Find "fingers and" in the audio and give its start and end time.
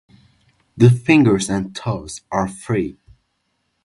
0.89-1.75